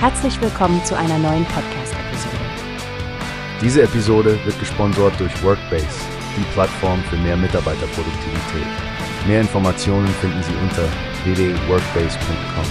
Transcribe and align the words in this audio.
Herzlich 0.00 0.40
willkommen 0.40 0.80
zu 0.84 0.96
einer 0.96 1.18
neuen 1.18 1.44
Podcast-Episode. 1.46 2.36
Diese 3.60 3.82
Episode 3.82 4.38
wird 4.44 4.56
gesponsert 4.60 5.18
durch 5.18 5.42
Workbase, 5.42 5.88
die 6.36 6.44
Plattform 6.52 7.02
für 7.10 7.16
mehr 7.16 7.36
Mitarbeiterproduktivität. 7.36 8.68
Mehr 9.26 9.40
Informationen 9.40 10.06
finden 10.06 10.40
Sie 10.44 10.52
unter 10.62 10.84
www.workbase.com. 11.24 12.64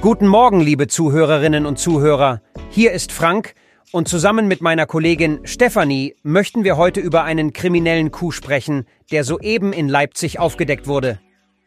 Guten 0.00 0.28
Morgen, 0.28 0.60
liebe 0.60 0.86
Zuhörerinnen 0.86 1.66
und 1.66 1.80
Zuhörer. 1.80 2.42
Hier 2.70 2.92
ist 2.92 3.10
Frank 3.10 3.54
und 3.90 4.06
zusammen 4.06 4.46
mit 4.46 4.60
meiner 4.60 4.86
Kollegin 4.86 5.40
Stefanie 5.42 6.14
möchten 6.22 6.62
wir 6.62 6.76
heute 6.76 7.00
über 7.00 7.24
einen 7.24 7.52
kriminellen 7.52 8.12
Coup 8.12 8.32
sprechen, 8.32 8.86
der 9.10 9.24
soeben 9.24 9.72
in 9.72 9.88
Leipzig 9.88 10.38
aufgedeckt 10.38 10.86
wurde. 10.86 11.18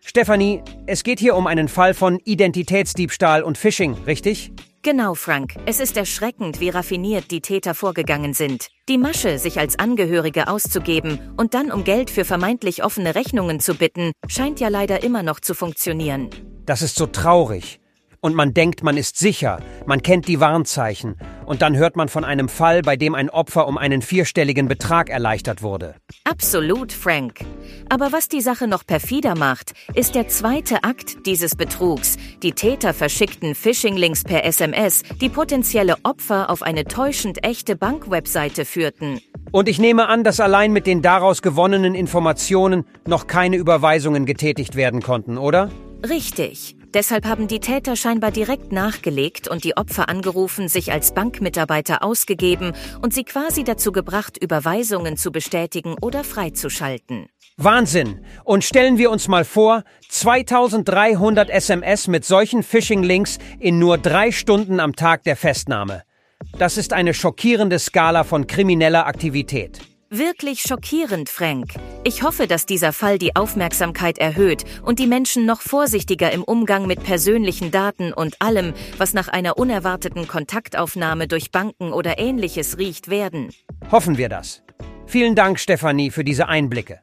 Stefanie, 0.05 0.61
es 0.85 1.03
geht 1.03 1.19
hier 1.19 1.35
um 1.35 1.47
einen 1.47 1.67
Fall 1.69 1.93
von 1.93 2.19
Identitätsdiebstahl 2.19 3.41
und 3.41 3.57
Phishing, 3.57 3.93
richtig? 4.05 4.51
Genau, 4.81 5.13
Frank. 5.13 5.55
Es 5.65 5.79
ist 5.79 5.95
erschreckend, 5.95 6.59
wie 6.59 6.67
raffiniert 6.67 7.31
die 7.31 7.39
Täter 7.39 7.73
vorgegangen 7.73 8.33
sind. 8.33 8.67
Die 8.89 8.97
Masche, 8.97 9.39
sich 9.39 9.57
als 9.59 9.79
Angehörige 9.79 10.49
auszugeben 10.49 11.19
und 11.37 11.53
dann 11.53 11.71
um 11.71 11.85
Geld 11.85 12.09
für 12.09 12.25
vermeintlich 12.25 12.83
offene 12.83 13.15
Rechnungen 13.15 13.61
zu 13.61 13.75
bitten, 13.75 14.11
scheint 14.27 14.59
ja 14.59 14.67
leider 14.67 15.03
immer 15.03 15.23
noch 15.23 15.39
zu 15.39 15.53
funktionieren. 15.53 16.29
Das 16.65 16.81
ist 16.81 16.97
so 16.97 17.07
traurig. 17.07 17.79
Und 18.23 18.35
man 18.35 18.53
denkt, 18.53 18.83
man 18.83 18.95
ist 18.95 19.17
sicher, 19.17 19.59
man 19.85 20.01
kennt 20.01 20.29
die 20.29 20.39
Warnzeichen, 20.39 21.17
und 21.45 21.61
dann 21.61 21.75
hört 21.75 21.97
man 21.97 22.07
von 22.07 22.23
einem 22.23 22.47
Fall, 22.47 22.81
bei 22.81 22.95
dem 22.95 23.15
ein 23.15 23.29
Opfer 23.29 23.67
um 23.67 23.77
einen 23.77 24.01
vierstelligen 24.01 24.69
Betrag 24.69 25.09
erleichtert 25.09 25.61
wurde. 25.61 25.95
Absolut, 26.23 26.93
Frank. 26.93 27.41
Aber 27.89 28.13
was 28.13 28.29
die 28.29 28.39
Sache 28.39 28.65
noch 28.65 28.85
perfider 28.85 29.35
macht, 29.35 29.73
ist 29.93 30.15
der 30.15 30.29
zweite 30.29 30.85
Akt 30.85 31.25
dieses 31.25 31.57
Betrugs. 31.57 32.15
Die 32.41 32.53
Täter 32.53 32.93
verschickten 32.93 33.55
Phishing-Links 33.55 34.23
per 34.23 34.45
SMS, 34.45 35.03
die 35.19 35.27
potenzielle 35.27 35.97
Opfer 36.03 36.49
auf 36.49 36.61
eine 36.61 36.85
täuschend 36.85 37.43
echte 37.43 37.75
Bankwebseite 37.75 38.63
führten. 38.63 39.19
Und 39.51 39.67
ich 39.67 39.79
nehme 39.79 40.07
an, 40.07 40.23
dass 40.23 40.39
allein 40.39 40.71
mit 40.71 40.87
den 40.87 41.01
daraus 41.01 41.41
gewonnenen 41.41 41.93
Informationen 41.93 42.85
noch 43.05 43.27
keine 43.27 43.57
Überweisungen 43.57 44.25
getätigt 44.25 44.77
werden 44.77 45.01
konnten, 45.01 45.37
oder? 45.37 45.69
Richtig. 46.07 46.77
Deshalb 46.93 47.25
haben 47.25 47.47
die 47.47 47.59
Täter 47.59 47.95
scheinbar 47.95 48.29
direkt 48.29 48.71
nachgelegt 48.71 49.47
und 49.47 49.63
die 49.63 49.75
Opfer 49.77 50.09
angerufen, 50.09 50.67
sich 50.67 50.91
als 50.91 51.13
Bankmitarbeiter 51.13 52.03
ausgegeben 52.03 52.73
und 53.01 53.15
sie 53.15 53.23
quasi 53.23 53.63
dazu 53.63 53.91
gebracht, 53.91 54.37
Überweisungen 54.37 55.17
zu 55.17 55.31
bestätigen 55.31 55.95
oder 56.01 56.23
freizuschalten. 56.23 57.27
Wahnsinn! 57.57 58.23
Und 58.43 58.63
stellen 58.63 58.99
wir 58.99 59.09
uns 59.09 59.27
mal 59.27 59.43
vor, 59.43 59.83
2300 60.09 61.49
SMS 61.49 62.07
mit 62.07 62.25
solchen 62.25 62.61
Phishing-Links 62.61 63.39
in 63.59 63.79
nur 63.79 63.97
drei 63.97 64.31
Stunden 64.31 64.79
am 64.79 64.95
Tag 64.95 65.23
der 65.23 65.35
Festnahme. 65.35 66.03
Das 66.59 66.77
ist 66.77 66.93
eine 66.93 67.15
schockierende 67.15 67.79
Skala 67.79 68.23
von 68.23 68.45
krimineller 68.45 69.07
Aktivität. 69.07 69.79
Wirklich 70.15 70.61
schockierend, 70.61 71.27
Frank. 71.27 71.73
Ich 72.03 72.21
hoffe, 72.21 72.45
dass 72.45 72.67
dieser 72.67 72.93
Fall 72.93 73.17
die 73.17 73.35
Aufmerksamkeit 73.35 74.19
erhöht 74.19 74.63
und 74.83 74.99
die 74.99 75.07
Menschen 75.07 75.47
noch 75.47 75.59
vorsichtiger 75.59 76.31
im 76.31 76.43
Umgang 76.43 76.85
mit 76.85 77.03
persönlichen 77.03 77.71
Daten 77.71 78.13
und 78.13 78.39
allem, 78.39 78.75
was 78.99 79.15
nach 79.15 79.27
einer 79.27 79.57
unerwarteten 79.57 80.27
Kontaktaufnahme 80.27 81.27
durch 81.27 81.49
Banken 81.49 81.91
oder 81.93 82.19
ähnliches 82.19 82.77
riecht, 82.77 83.09
werden. 83.09 83.49
Hoffen 83.91 84.19
wir 84.19 84.29
das. 84.29 84.61
Vielen 85.07 85.33
Dank, 85.33 85.59
Stefanie, 85.59 86.11
für 86.11 86.23
diese 86.23 86.47
Einblicke. 86.47 86.99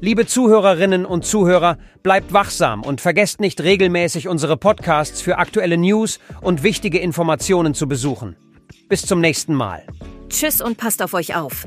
Liebe 0.00 0.24
Zuhörerinnen 0.24 1.06
und 1.06 1.26
Zuhörer, 1.26 1.78
bleibt 2.04 2.32
wachsam 2.32 2.84
und 2.84 3.00
vergesst 3.00 3.40
nicht 3.40 3.60
regelmäßig 3.60 4.28
unsere 4.28 4.56
Podcasts 4.56 5.20
für 5.20 5.38
aktuelle 5.38 5.78
News 5.78 6.20
und 6.42 6.62
wichtige 6.62 7.00
Informationen 7.00 7.74
zu 7.74 7.88
besuchen. 7.88 8.36
Bis 8.88 9.02
zum 9.04 9.20
nächsten 9.20 9.52
Mal. 9.52 9.82
Tschüss 10.28 10.60
und 10.60 10.78
passt 10.78 11.02
auf 11.02 11.12
euch 11.12 11.34
auf. 11.34 11.66